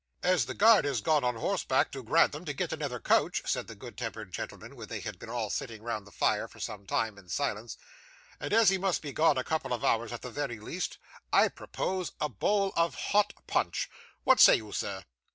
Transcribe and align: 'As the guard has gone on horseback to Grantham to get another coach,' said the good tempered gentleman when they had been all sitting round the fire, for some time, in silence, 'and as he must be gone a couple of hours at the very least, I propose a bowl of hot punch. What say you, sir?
'As 0.23 0.47
the 0.47 0.55
guard 0.55 0.83
has 0.85 0.99
gone 0.99 1.23
on 1.23 1.35
horseback 1.35 1.91
to 1.91 2.01
Grantham 2.01 2.43
to 2.45 2.53
get 2.53 2.73
another 2.73 2.99
coach,' 2.99 3.43
said 3.45 3.67
the 3.67 3.75
good 3.75 3.95
tempered 3.99 4.31
gentleman 4.33 4.75
when 4.75 4.87
they 4.87 4.99
had 4.99 5.19
been 5.19 5.29
all 5.29 5.51
sitting 5.51 5.83
round 5.83 6.07
the 6.07 6.11
fire, 6.11 6.47
for 6.47 6.59
some 6.59 6.87
time, 6.87 7.19
in 7.19 7.29
silence, 7.29 7.77
'and 8.39 8.51
as 8.51 8.69
he 8.69 8.79
must 8.79 9.03
be 9.03 9.11
gone 9.13 9.37
a 9.37 9.43
couple 9.43 9.73
of 9.73 9.85
hours 9.85 10.11
at 10.11 10.23
the 10.23 10.31
very 10.31 10.59
least, 10.59 10.97
I 11.31 11.49
propose 11.49 12.13
a 12.19 12.29
bowl 12.29 12.73
of 12.75 12.95
hot 12.95 13.33
punch. 13.45 13.91
What 14.23 14.39
say 14.39 14.55
you, 14.55 14.71
sir? 14.71 15.03